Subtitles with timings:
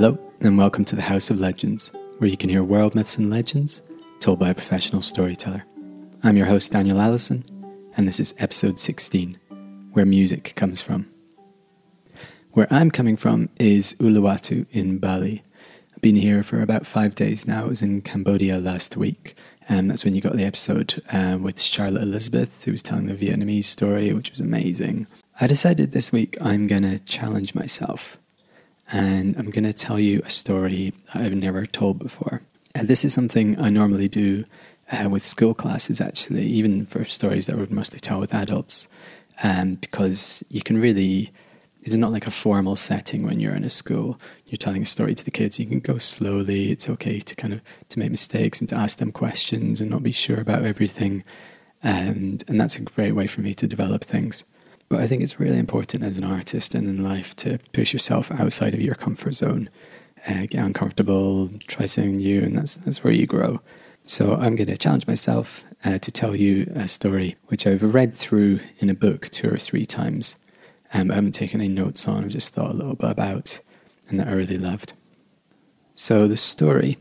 [0.00, 3.30] Hello, and welcome to the House of Legends, where you can hear world myths and
[3.30, 3.82] legends
[4.20, 5.64] told by a professional storyteller.
[6.22, 7.44] I'm your host, Daniel Allison,
[7.96, 9.40] and this is episode 16
[9.94, 11.12] Where Music Comes From.
[12.52, 15.42] Where I'm coming from is Uluwatu in Bali.
[15.92, 17.64] I've been here for about five days now.
[17.64, 19.34] I was in Cambodia last week,
[19.68, 23.14] and that's when you got the episode uh, with Charlotte Elizabeth, who was telling the
[23.14, 25.08] Vietnamese story, which was amazing.
[25.40, 28.16] I decided this week I'm going to challenge myself
[28.90, 32.40] and I'm going to tell you a story I've never told before.
[32.74, 34.44] And this is something I normally do
[34.90, 38.88] uh, with school classes, actually, even for stories that I would mostly tell with adults,
[39.42, 41.32] um, because you can really.
[41.82, 44.20] It's not like a formal setting when you're in a school.
[44.46, 45.58] You're telling a story to the kids.
[45.58, 46.70] You can go slowly.
[46.70, 47.60] It's okay to kind of
[47.90, 51.24] to make mistakes and to ask them questions and not be sure about everything.
[51.82, 54.44] And and that's a great way for me to develop things.
[54.88, 58.30] But I think it's really important as an artist and in life to push yourself
[58.32, 59.68] outside of your comfort zone,
[60.26, 63.60] uh, get uncomfortable, try something new, and that's that's where you grow.
[64.04, 68.14] So I'm going to challenge myself uh, to tell you a story which I've read
[68.14, 70.36] through in a book two or three times.
[70.94, 72.24] Um, I haven't taken any notes on.
[72.24, 73.60] I've just thought a little bit about,
[74.08, 74.94] and that I really loved.
[75.94, 76.96] So the story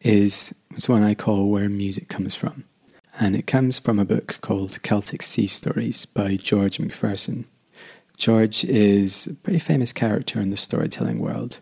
[0.00, 2.64] is it's one I call "Where Music Comes From."
[3.22, 7.44] And it comes from a book called Celtic Sea Stories by George Macpherson.
[8.16, 11.60] George is a pretty famous character in the storytelling world.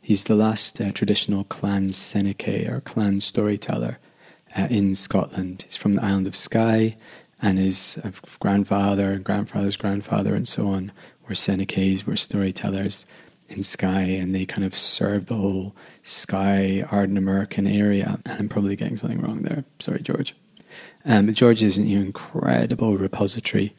[0.00, 3.98] He's the last uh, traditional clan seanchaidh or clan storyteller
[4.56, 5.64] uh, in Scotland.
[5.66, 6.96] He's from the island of Skye,
[7.42, 10.92] and his uh, grandfather, grandfather's grandfather, and so on
[11.28, 13.04] were seanchaidhs, were storytellers
[13.50, 18.18] in Skye, and they kind of served the whole Skye, Ardnamurchan area.
[18.24, 19.66] And I'm probably getting something wrong there.
[19.78, 20.34] Sorry, George.
[21.04, 23.74] Um, George is an incredible repository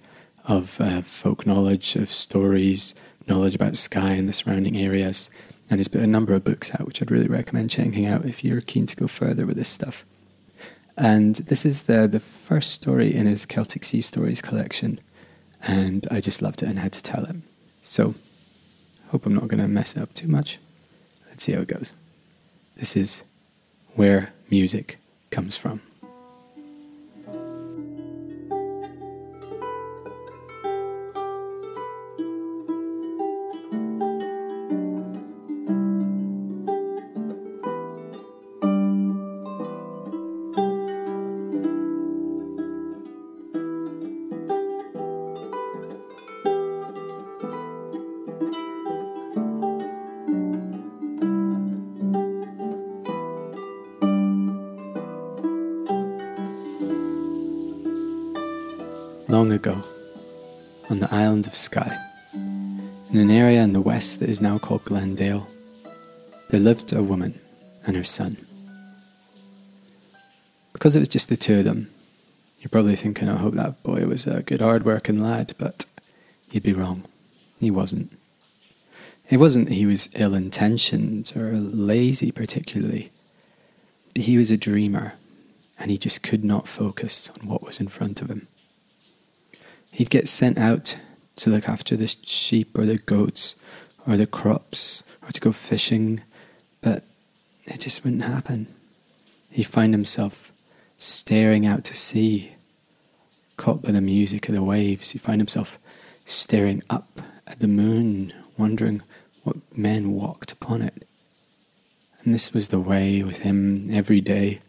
[0.45, 2.93] of uh, folk knowledge, of stories,
[3.27, 5.29] knowledge about Skye and the surrounding areas,
[5.69, 8.43] and he's put a number of books out, which I'd really recommend checking out if
[8.43, 10.03] you're keen to go further with this stuff.
[10.97, 14.99] And this is the the first story in his Celtic Sea Stories collection,
[15.61, 17.37] and I just loved it and had to tell it.
[17.81, 18.15] So,
[19.07, 20.59] hope I'm not going to mess it up too much.
[21.29, 21.93] Let's see how it goes.
[22.75, 23.23] This is
[23.95, 24.97] where music
[25.31, 25.81] comes from.
[59.33, 59.83] Long ago,
[60.91, 61.97] on the island of Skye,
[62.33, 65.47] in an area in the west that is now called Glendale,
[66.49, 67.41] there lived a woman
[67.83, 68.37] and her son.
[70.71, 71.91] Because it was just the two of them,
[72.59, 75.85] you're probably thinking, I hope that boy was a good hard working lad, but
[76.51, 77.03] you'd be wrong.
[77.59, 78.15] He wasn't.
[79.31, 83.11] It wasn't that he was ill intentioned or lazy particularly,
[84.13, 85.15] but he was a dreamer
[85.79, 88.47] and he just could not focus on what was in front of him.
[89.93, 90.97] He'd get sent out
[91.35, 93.53] to look after the sheep or the goats
[94.07, 96.21] or the crops or to go fishing,
[96.81, 97.03] but
[97.65, 98.73] it just wouldn't happen.
[99.51, 100.51] He'd find himself
[100.97, 102.55] staring out to sea,
[103.55, 105.11] caught by the music of the waves.
[105.11, 105.77] He'd find himself
[106.25, 109.03] staring up at the moon, wondering
[109.43, 111.07] what men walked upon it.
[112.23, 114.61] And this was the way with him every day.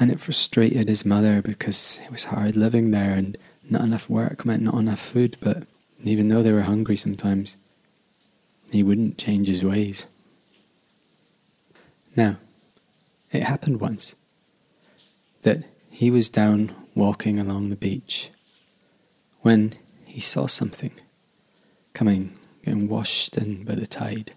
[0.00, 3.38] And it frustrated his mother because it was hard living there and
[3.70, 5.64] not enough work meant not enough food, but
[6.02, 7.56] even though they were hungry sometimes,
[8.70, 10.06] he wouldn't change his ways.
[12.16, 12.36] Now,
[13.30, 14.14] it happened once
[15.42, 18.30] that he was down walking along the beach
[19.40, 19.74] when
[20.04, 20.92] he saw something
[21.94, 24.32] coming, getting washed in by the tide.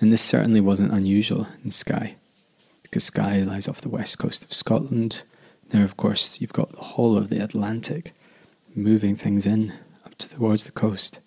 [0.00, 2.16] And this certainly wasn't unusual in Skye,
[2.82, 5.22] because Skye lies off the west coast of Scotland,
[5.68, 8.12] there, of course, you've got the whole of the Atlantic
[8.74, 9.72] moving things in
[10.04, 11.20] up towards the coast.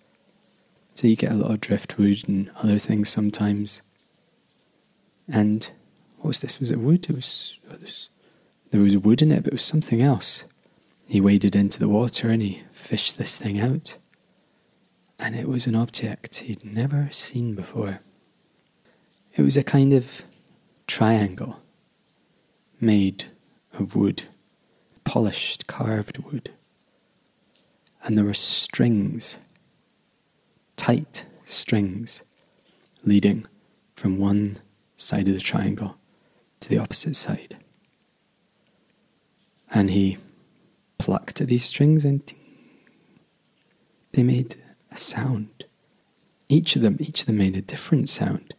[0.94, 3.82] So you get a lot of driftwood and other things sometimes.
[5.30, 5.70] And
[6.18, 6.58] what was this?
[6.58, 7.06] Was it wood?
[7.08, 8.08] It was, oh, it was
[8.70, 10.44] there was wood in it, but it was something else.
[11.06, 13.96] He waded into the water and he fished this thing out.
[15.18, 18.00] And it was an object he'd never seen before.
[19.34, 20.22] It was a kind of
[20.86, 21.60] triangle
[22.80, 23.26] made
[23.78, 24.24] of wood,
[25.04, 26.50] polished, carved wood.
[28.02, 29.38] And there were strings,
[30.76, 32.22] tight strings,
[33.04, 33.46] leading
[33.94, 34.58] from one
[34.96, 35.96] side of the triangle
[36.60, 37.56] to the opposite side.
[39.70, 40.18] And he
[40.98, 42.22] plucked at these strings and
[44.12, 44.56] they made
[44.90, 45.64] a sound.
[46.48, 48.54] Each of them, each of them made a different sound.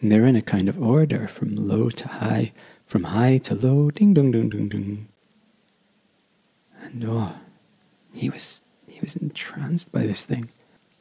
[0.00, 2.52] And they're in a kind of order from low to high,
[2.86, 5.08] from high to low, ding dong dong dong dong.
[6.80, 7.34] And oh,
[8.14, 8.62] he was
[8.96, 10.48] he was entranced by this thing.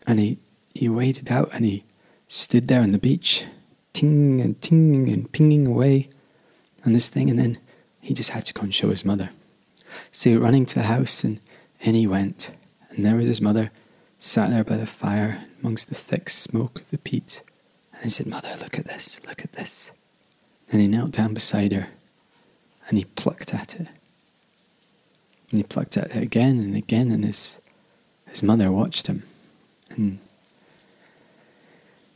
[0.06, 0.38] And he,
[0.74, 1.86] he waded out and he
[2.28, 3.46] stood there on the beach,
[3.94, 6.10] ting and ting and pinging away
[6.86, 7.58] on this thing, and then
[8.02, 9.30] he just had to go and show his mother.
[10.12, 11.40] So running to the house and
[11.80, 12.52] in he went,
[12.90, 13.72] and there was his mother
[14.20, 17.44] sat there by the fire amongst the thick smoke of the peat.
[17.94, 19.92] And he said, Mother, look at this, look at this.
[20.72, 21.90] And he knelt down beside her
[22.88, 23.88] and he plucked at it.
[25.52, 27.60] And he plucked at it again and again, and his,
[28.28, 29.24] his mother watched him.
[29.90, 30.20] And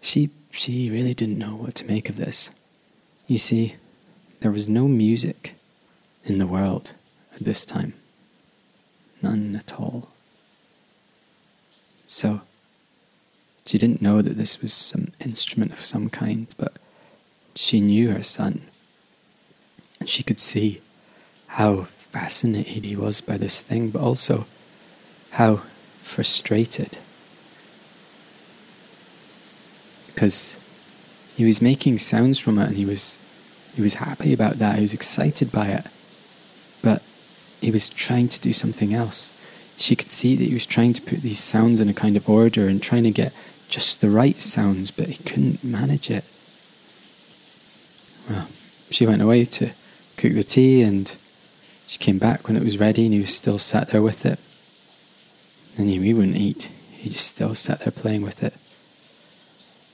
[0.01, 2.50] she, she really didn't know what to make of this.
[3.28, 3.75] You see,
[4.40, 5.56] there was no music
[6.24, 6.94] in the world
[7.36, 7.94] at this time.
[9.22, 10.10] None at all.
[12.07, 12.42] So,
[13.66, 16.78] she didn't know that this was some instrument of some kind, but
[17.60, 18.62] she knew her son.
[20.00, 20.82] And she could see
[21.48, 24.46] how fascinated he was by this thing, but also
[25.32, 25.62] how
[25.98, 26.98] frustrated.
[30.08, 30.56] Because
[31.36, 33.18] he was making sounds from it and he was
[33.76, 35.86] he was happy about that, he was excited by it.
[36.82, 37.02] But
[37.62, 39.32] he was trying to do something else
[39.82, 42.30] she could see that he was trying to put these sounds in a kind of
[42.30, 43.34] order and trying to get
[43.70, 46.26] just the right sounds, but he couldn't manage it.
[48.30, 48.48] Well,
[48.92, 49.72] she went away to
[50.18, 51.14] cook the tea and
[51.88, 54.40] she came back when it was ready and he was still sat there with it.
[55.78, 58.54] And he, he wouldn't eat, he just still sat there playing with it.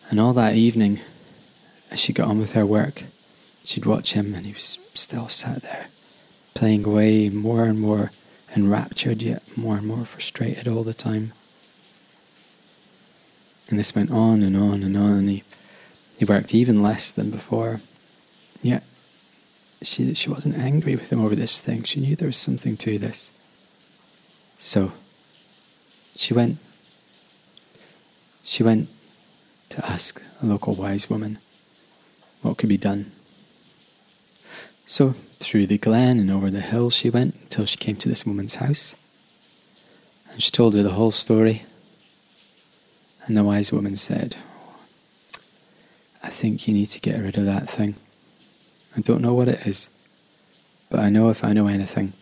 [0.10, 1.00] And all that evening,
[1.90, 3.04] as she got on with her work,
[3.64, 5.88] she'd watch him and he was still sat there,
[6.54, 8.12] playing away more and more
[8.56, 11.34] enraptured yet more and more frustrated all the time.
[13.70, 15.44] And this went on and on and on, and he,
[16.18, 17.82] he worked even less than before.
[18.66, 18.82] Yet
[19.84, 21.84] she, she wasn't angry with him over this thing.
[21.84, 23.30] She knew there was something to this.
[24.58, 24.92] So
[26.16, 26.58] she went.
[28.44, 28.90] She went
[29.70, 31.38] to ask a local wise woman
[32.42, 33.12] what could be done.
[34.88, 38.26] So through the glen and over the hill she went until she came to this
[38.26, 38.96] woman's house.
[40.32, 41.66] And she told her the whole story.
[43.28, 44.38] And the wise woman said,
[46.24, 47.98] I think you need to get rid of that thing.
[48.96, 49.90] I don't know what it is,
[50.90, 52.14] but I know if I know anything,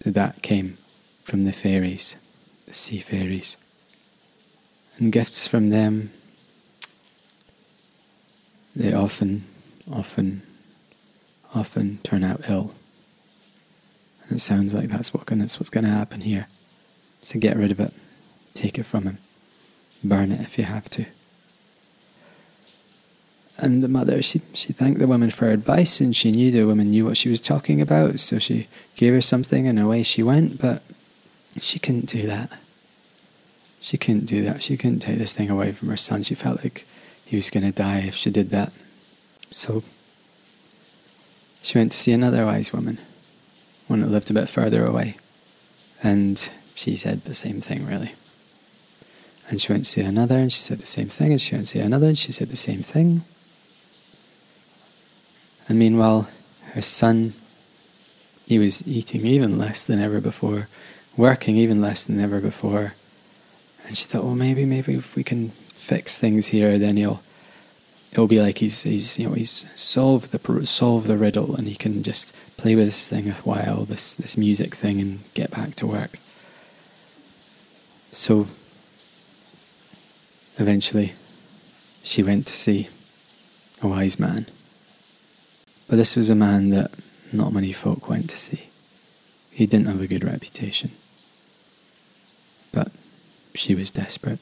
[0.00, 0.78] that that came
[1.24, 2.16] from the fairies,
[2.66, 3.56] the sea fairies.
[4.96, 6.10] And gifts from them,
[8.74, 9.44] they often,
[9.90, 10.42] often
[11.54, 12.72] often turn out ill.
[14.24, 16.46] And it sounds like that's, what, that's what's going to happen here.
[17.22, 17.92] So get rid of it,
[18.54, 19.18] take it from him,
[20.04, 21.06] burn it if you have to.
[23.60, 26.64] And the mother, she, she thanked the woman for her advice, and she knew the
[26.64, 30.22] woman knew what she was talking about, so she gave her something, and away she
[30.22, 30.60] went.
[30.60, 30.82] But
[31.60, 32.52] she couldn't do that.
[33.80, 34.62] She couldn't do that.
[34.62, 36.22] She couldn't take this thing away from her son.
[36.22, 36.86] She felt like
[37.24, 38.72] he was going to die if she did that.
[39.50, 39.82] So
[41.60, 42.98] she went to see another wise woman,
[43.88, 45.16] one that lived a bit further away.
[46.00, 48.14] And she said the same thing, really.
[49.48, 51.66] And she went to see another, and she said the same thing, and she went
[51.66, 53.24] to see another, and she said the same thing.
[55.68, 56.28] And meanwhile,
[56.72, 57.34] her son,
[58.46, 60.68] he was eating even less than ever before,
[61.16, 62.94] working even less than ever before.
[63.86, 67.22] And she thought, well, maybe, maybe if we can fix things here, then he'll
[68.12, 71.74] it'll be like he's he's you know he's solved the solved the riddle and he
[71.74, 75.74] can just play with this thing a while this this music thing and get back
[75.74, 76.18] to work
[78.10, 78.46] so
[80.56, 81.12] eventually
[82.02, 82.88] she went to see
[83.82, 84.46] a wise man
[85.88, 86.90] but this was a man that
[87.32, 88.68] not many folk went to see
[89.50, 90.90] he didn't have a good reputation
[92.72, 92.92] but
[93.54, 94.40] she was desperate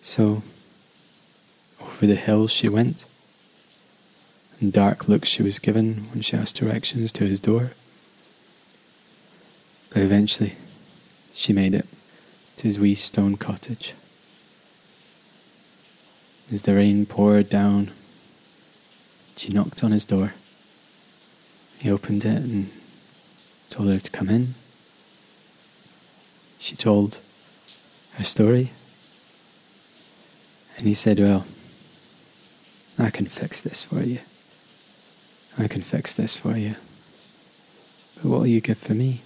[0.00, 0.42] so
[1.80, 3.04] over the hills she went,
[4.58, 7.72] and dark looks she was given when she asked directions to his door.
[9.90, 10.56] But eventually,
[11.34, 11.86] she made it
[12.56, 13.94] to his wee stone cottage.
[16.52, 17.90] As the rain poured down,
[19.36, 20.34] she knocked on his door.
[21.78, 22.70] He opened it and
[23.70, 24.54] told her to come in.
[26.58, 27.20] She told
[28.14, 28.70] her story.
[30.76, 31.46] And he said, Well,
[32.98, 34.18] I can fix this for you.
[35.56, 36.76] I can fix this for you.
[38.16, 39.22] But what will you give for me?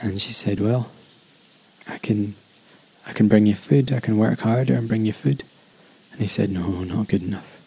[0.00, 0.90] And she said, Well,
[1.86, 2.34] I can
[3.06, 5.44] I can bring you food, I can work harder and bring you food.
[6.16, 7.58] And he said, No, not good enough.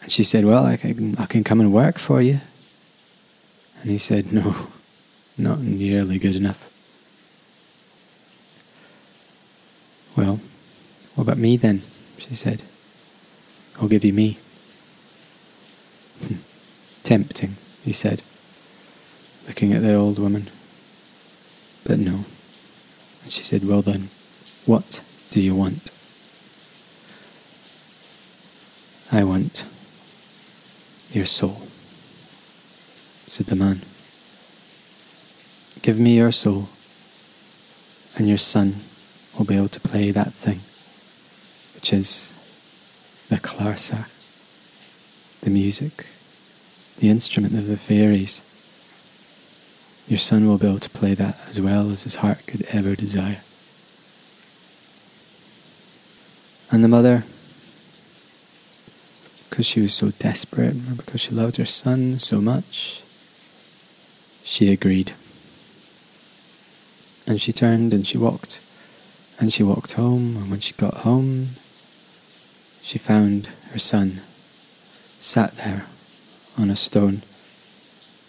[0.00, 2.40] And she said, Well, I can, I can come and work for you.
[3.82, 4.68] And he said, No,
[5.36, 6.70] not nearly good enough.
[10.16, 10.40] Well,
[11.14, 11.82] what about me then?
[12.16, 12.62] She said.
[13.78, 14.38] I'll give you me.
[17.02, 18.22] Tempting, he said,
[19.46, 20.48] looking at the old woman.
[21.84, 22.24] But no.
[23.22, 24.08] And she said, Well then,
[24.64, 25.90] what do you want?
[29.14, 29.64] I want
[31.12, 31.68] your soul,
[33.28, 33.82] said the man.
[35.82, 36.68] Give me your soul,
[38.16, 38.80] and your son
[39.38, 40.62] will be able to play that thing,
[41.76, 42.32] which is
[43.28, 44.08] the clarsach,
[45.42, 46.06] the music,
[46.98, 48.42] the instrument of the fairies.
[50.08, 52.96] Your son will be able to play that as well as his heart could ever
[52.96, 53.42] desire.
[56.72, 57.22] And the mother
[59.48, 63.02] because she was so desperate or because she loved her son so much,
[64.42, 65.12] she agreed.
[67.26, 68.60] And she turned and she walked.
[69.40, 71.50] And she walked home, and when she got home,
[72.82, 74.20] she found her son
[75.18, 75.86] sat there
[76.56, 77.22] on a stone,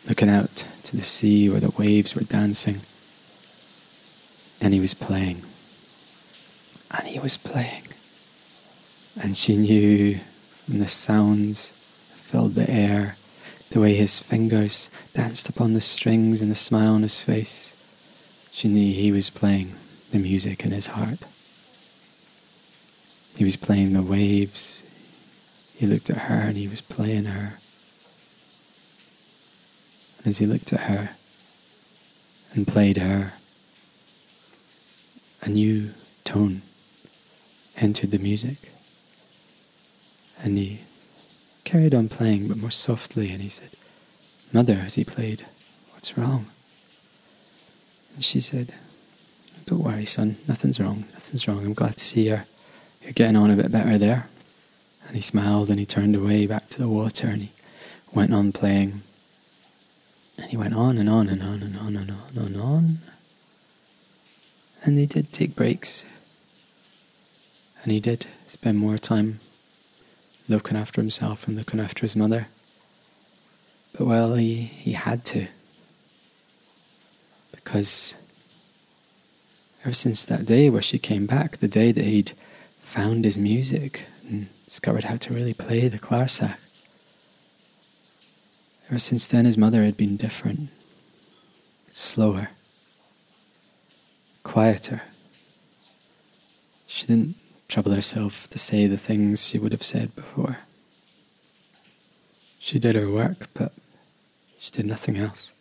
[0.08, 2.82] looking out to the sea where the waves were dancing.
[4.60, 5.44] And he was playing.
[6.90, 7.84] And he was playing.
[9.22, 10.20] And she knew
[10.68, 11.72] and the sounds
[12.16, 13.18] filled the air,
[13.70, 17.74] the way his fingers danced upon the strings and the smile on his face.
[18.52, 19.76] She knew he was playing
[20.12, 21.26] the music in his heart.
[23.36, 24.82] He was playing the waves.
[25.76, 27.60] He looked at her and he was playing her.
[30.20, 31.12] And as he looked at her
[32.54, 33.34] and played her,
[35.42, 35.94] a new
[36.24, 36.62] tone
[37.78, 38.72] entered the music.
[40.44, 40.82] And he
[41.64, 43.70] carried on playing, but more softly, and he said,
[44.54, 45.46] Mother, as he played,
[45.92, 46.48] what's wrong?
[48.16, 48.74] And she said,
[49.66, 51.66] Don't worry, son, nothing's wrong, nothing's wrong.
[51.66, 52.46] I'm glad to see you're,
[53.02, 54.28] you're getting on a bit better there.
[55.08, 57.52] And he smiled and he turned away back to the water and he
[58.14, 59.02] went on playing.
[60.38, 62.98] And he went on and on and on and on and on and on.
[64.84, 66.06] And they did take breaks.
[67.84, 69.40] And he did spend more time
[70.48, 72.48] looking after himself and looking after his mother.
[73.94, 75.48] But well, he, he had to.
[77.52, 78.16] Because
[79.84, 82.34] ever since that day where she came back, the day that he'd
[82.80, 86.58] found his music and discovered how to really play the clarsach,
[88.90, 90.70] ever since then his mother had been different,
[91.92, 92.50] slower,
[94.44, 95.02] quieter.
[96.88, 97.36] She didn't
[97.76, 100.60] trouble herself to say the things she would have said before.
[102.58, 103.74] She did her work, but
[104.58, 105.52] she did nothing else.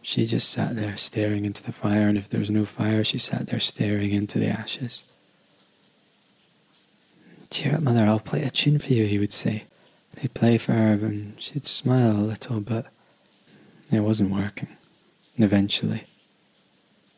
[0.00, 3.18] She just sat there staring into the fire, and if there was no fire, she
[3.18, 5.04] sat there staring into the ashes.
[7.50, 9.64] Cheer up, mother, I'll play a tune for you, he would say.
[10.20, 12.86] He'd play for her, and she'd smile a little, but
[13.92, 14.74] it wasn't working.
[15.36, 16.04] And eventually,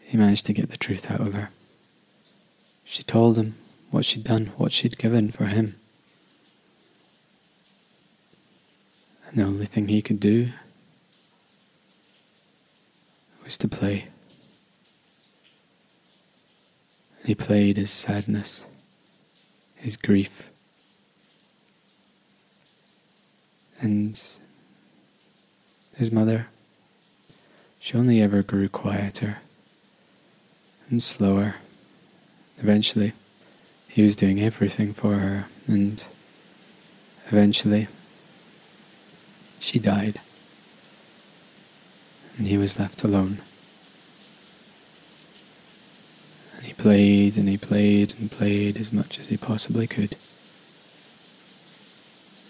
[0.00, 1.50] he managed to get the truth out of her.
[2.83, 3.55] She told him
[3.90, 5.76] what she'd done, what she'd given for him.
[9.28, 10.50] And the only thing he could do
[13.45, 14.09] was to play.
[17.19, 18.64] And he played his sadness,
[19.75, 20.50] his grief.
[23.81, 24.21] And
[25.97, 26.49] his mother,
[27.78, 29.38] she only ever grew quieter
[30.88, 31.57] and slower
[32.59, 33.12] eventually
[33.97, 36.07] he was doing everything for her, and
[37.29, 37.88] eventually
[39.59, 40.21] she died,
[42.37, 43.41] and he was left alone.
[46.57, 50.15] And he played and he played and played as much as he possibly could.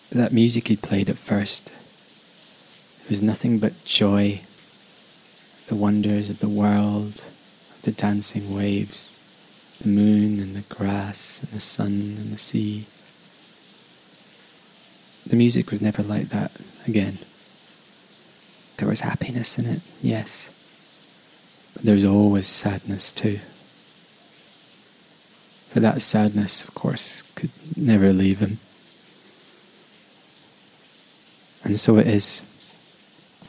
[0.08, 1.70] But that music he'd played at first,
[3.04, 4.40] it was nothing but joy,
[5.68, 7.24] the wonders of the world,
[7.76, 9.15] of the dancing waves
[9.80, 12.86] the moon and the grass and the sun and the sea.
[15.26, 16.52] The music was never like that
[16.86, 17.18] again.
[18.76, 20.48] There was happiness in it, yes,
[21.74, 23.40] but there was always sadness too.
[25.70, 28.60] For that sadness, of course, could never leave him.
[31.64, 32.42] And so it is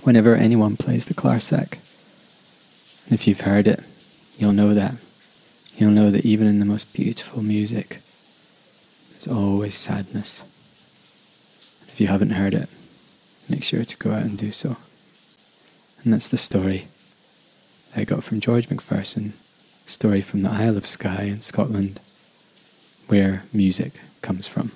[0.02, 1.74] whenever anyone plays the clarsach.
[3.06, 3.82] And if you've heard it,
[4.38, 4.96] you'll know that.
[5.78, 8.02] You'll know that even in the most beautiful music,
[9.12, 10.42] there's always sadness.
[11.88, 12.68] If you haven't heard it,
[13.48, 14.78] make sure to go out and do so.
[16.04, 16.88] And that's the story
[17.96, 19.34] I got from George Macpherson,
[19.86, 22.00] story from the Isle of Skye in Scotland,
[23.06, 24.72] where music comes from.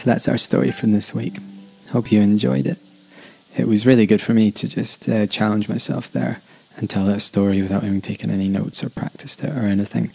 [0.00, 1.36] So that's our story from this week.
[1.90, 2.78] Hope you enjoyed it.
[3.54, 6.40] It was really good for me to just uh, challenge myself there
[6.78, 10.10] and tell that story without having taken any notes or practiced it or anything.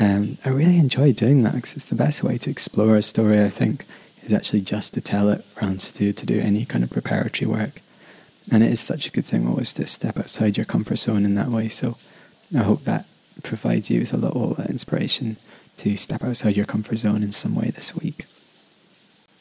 [0.00, 3.40] Um, I really enjoy doing that because it's the best way to explore a story,
[3.40, 3.86] I think,
[4.24, 7.82] is actually just to tell it rather to to do any kind of preparatory work.
[8.50, 11.36] And it is such a good thing always to step outside your comfort zone in
[11.36, 11.68] that way.
[11.68, 11.96] So
[12.52, 13.06] I hope that
[13.44, 15.36] provides you with a little inspiration
[15.76, 18.26] to step outside your comfort zone in some way this week.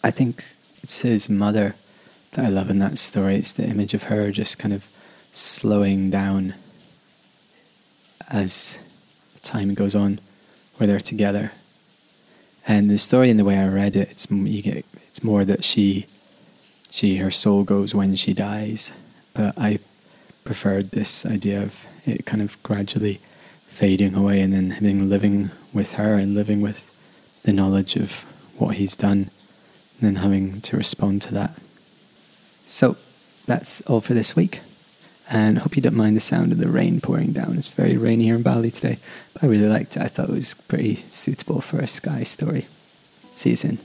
[0.04, 0.46] I think
[0.82, 1.76] it's his mother
[2.32, 3.36] that I love in that story.
[3.36, 4.88] It's the image of her just kind of
[5.32, 6.56] slowing down
[8.30, 8.78] as
[9.42, 10.20] time goes on,
[10.78, 11.52] where they're together.
[12.68, 15.64] And the story, in the way I read it, it's you get it's more that
[15.64, 16.06] she,
[16.90, 18.92] she her soul goes when she dies.
[19.34, 19.80] But I
[20.44, 23.20] preferred this idea of it kind of gradually
[23.68, 26.90] fading away, and then him living with her and living with
[27.44, 28.24] the knowledge of
[28.58, 29.32] what he's done
[30.00, 31.56] and then having to respond to that.
[32.68, 32.98] So
[33.46, 34.62] that's all for this week.
[35.30, 37.56] And hope you don't mind the sound of the rain pouring down.
[37.58, 38.98] It's very rainy here in Bali today,
[39.34, 40.02] but I really liked it.
[40.02, 42.68] I thought it was pretty suitable for a Skye story.
[43.36, 43.78] See you soon.